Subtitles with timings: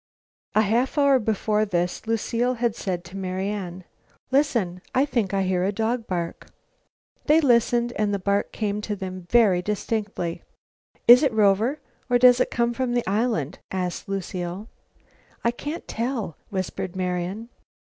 [0.55, 3.83] A half hour before this Lucile had said to Marian:
[4.31, 6.47] "Listen, I think I hear a dog bark."
[7.25, 10.41] They listened and the bark came to them very distinctly.
[11.07, 11.77] "Is it Rover,
[12.09, 14.67] or does it come from the island?" asked Lucile.
[15.43, 17.49] "I can't tell," whispered Marian.